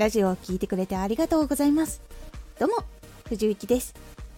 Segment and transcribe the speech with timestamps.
[0.00, 2.00] ラジオを聴いてくれてありがとうございます。
[2.58, 2.76] どうも
[3.28, 3.94] 藤幸です。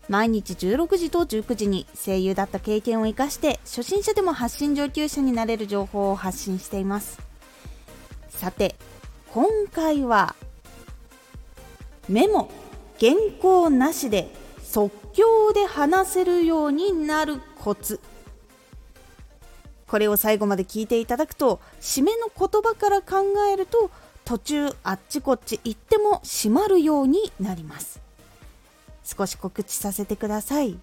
[0.08, 7.20] 毎日16時と19時に声優だった経験を生かして初心者でも発信上級者になれる情報を発信しています。
[8.28, 8.74] さて
[9.32, 10.34] 今回は
[12.08, 12.50] メモ
[12.98, 14.34] 原稿なしで
[14.64, 18.00] 即興で話せるようになるコツ。
[19.86, 23.92] これを最後まで聞いていただくと締めの言葉から考えると
[24.24, 28.00] 途中あっちこっち行っても閉まるようになります。
[29.04, 30.78] 少し告知させてください。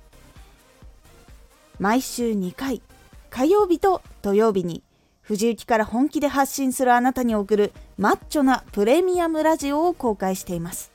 [1.80, 2.82] 毎週2回
[3.30, 4.84] 火曜日と土曜日に
[5.22, 10.92] 藤雪から本気で発信するあなたに送るマッチョなプレミアムラジオを公開しています。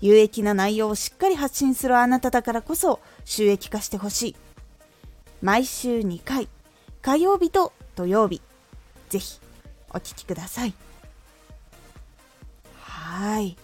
[0.00, 4.36] 有益な内容をしっかり発信するあなただからこそ収益化してほしい。
[5.42, 6.48] 毎週2回
[7.02, 8.42] 火曜日と土曜日
[9.08, 9.40] ぜひ
[9.90, 10.74] お聴きください。
[13.20, 13.54] はい。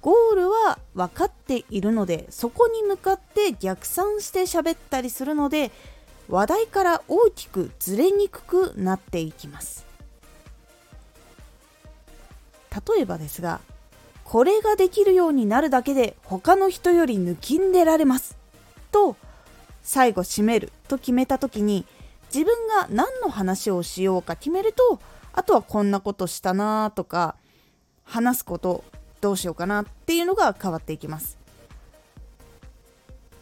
[0.00, 5.72] ゴールは分かっているのでそこに向かって逆算して喋ったりするので
[6.28, 9.84] 話題から大きくずれにくくなっていきます。
[12.94, 13.60] 例えばですが
[14.22, 18.36] これができるようになるだけで他の人より抜きんでられます。
[18.92, 19.16] と
[19.82, 20.70] 最後締める。
[20.86, 21.84] と決めた時に
[22.32, 25.00] 自分が何の話をしようか決めると
[25.32, 27.34] あとはこんなことしたなとか
[28.08, 28.84] 話すこと
[29.20, 31.38] どうしようかなっていうのが変わっていきます。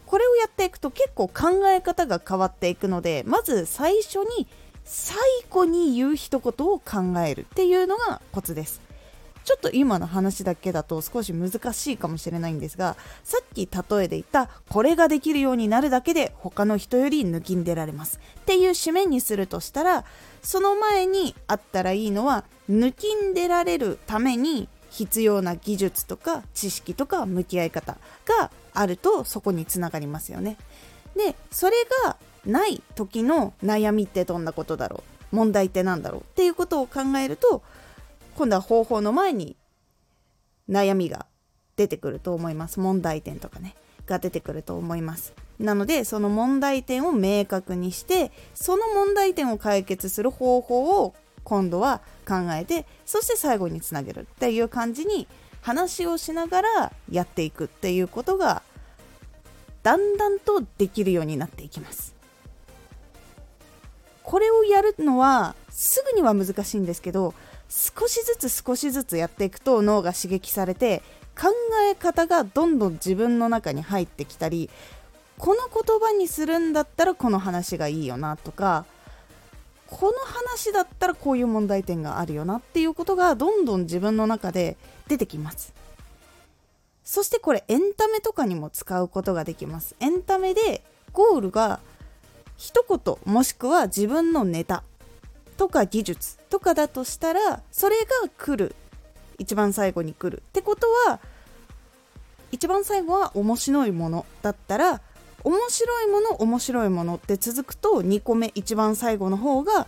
[0.07, 4.47] これをやっていくと結構考え方が変わっていくのでまず最初に
[4.85, 5.17] 最
[5.51, 8.86] 後に言う一言を考えるっていうのがコツです。
[9.47, 18.19] ちょっと今の話だけだと少し難しいかもしれないんですがさっき例えで言ったこれができるようになるだけで他の人より抜きんでられます。
[18.41, 20.05] っていう締めにするとしたら
[20.43, 30.57] その前にあったらいいのは抜きんでられるために必要な技術とか知識とか向き合い方があるとそこにつながりますよね。
[31.15, 35.37] でそれがない時の悩みってどんなことだろう？
[35.37, 36.21] 問題って何だろう？
[36.23, 37.63] っていうことを考えると
[38.37, 39.57] 今度は方法の前に
[40.69, 41.27] 悩みが
[41.77, 42.81] 出てくると思います。
[42.81, 43.75] 問題点とかね。
[44.07, 45.35] が出てくると思います。
[45.59, 51.15] なのでその問題点を明確にしてその問題点を解決する方法を
[51.45, 55.27] 今度は考えてそして最後につなげるっていう感じに
[55.63, 58.63] 話をしながらやっていくっていうことが
[59.83, 62.15] だんだんとできるようになっていきます。
[64.23, 67.33] これをやるのはすぐには難しいんですけど
[67.69, 71.03] 少しずつ少しずつやっていくと脳が刺激されて
[71.39, 71.49] 考
[71.91, 74.71] え方がどんどん自分の中に入ってきたり
[75.39, 78.87] この言葉にするんだったらこの話がいいよなとか
[79.87, 85.73] この話だったらこういう問題点があるよなっていうことがどんどん自分の中で出てきます。
[87.05, 89.95] そしてこれエンタメとかにも使うことができます。
[90.01, 91.79] エンタメでゴールが
[92.57, 94.83] 一言もしくは自分のネタ。
[95.57, 98.75] とか技術とかだとしたらそれが来る。
[99.39, 100.43] 一番最後に来る。
[100.49, 101.21] ってことは
[102.53, 105.01] 一番最後は面白いものだったら
[105.45, 109.87] 面白いもの面白いものって続くと2個目一番最後の方が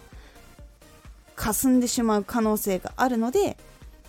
[1.34, 3.56] 霞んでしまう可能性があるので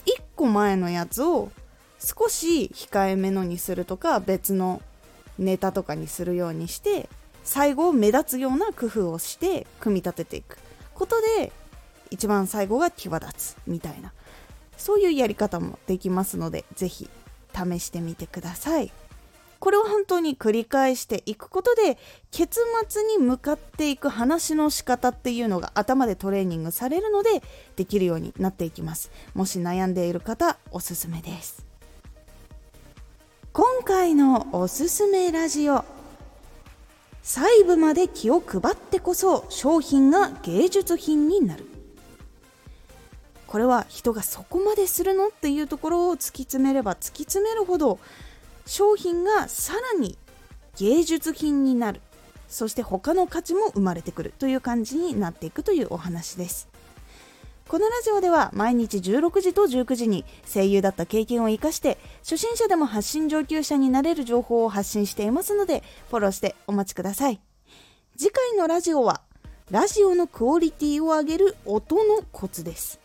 [0.06, 1.52] 1個前のやつを
[2.00, 4.82] 少し控えめのにするとか別の
[5.38, 7.10] ネタとかにするようにして
[7.44, 10.58] 最後を目立つような工夫をして組み立てていく。
[11.00, 11.54] ことで
[12.12, 14.12] 一番最後が際立つみたいな
[14.78, 17.10] そういうやり方もできますので是非
[17.54, 18.92] 試してみてください。
[19.60, 21.98] これを本当に繰り返していくことで
[22.32, 27.44] 結末に向かっていく話の仕方っていうのが頭でトレーニングされるので
[27.76, 29.12] できるようになっていきます。
[29.34, 31.66] もし悩んでいる方おすすめです。
[33.52, 35.84] 今回のおすすめラジオ
[37.30, 41.64] 細部まで気を配ってこそ商品が芸術品になる。
[43.46, 48.00] これは人がそこまでするのっていうところを突き詰めれば突き詰めるほど
[48.66, 50.18] 商品がさらに
[50.78, 52.02] 芸術品になる。
[52.48, 56.68] そして他の価値も生まれてくるという感じになっていくというお話です。
[57.70, 67.40] このラジオでは毎日16時と19時に声優だった経験を生かして初心者でも発信上級者になれる情報を発信していますのでフォローしてお待ちください。
[68.18, 69.22] 次回のラジオは
[69.70, 73.00] ラジオのクオリティを上げる音のコツです。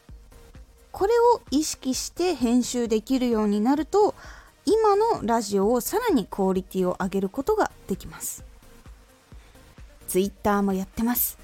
[0.93, 4.15] これを意識して編集できるようになると
[4.65, 8.43] 今のラジオをさらにクオリティを上げることができます。
[10.09, 11.44] Twitter もやってます。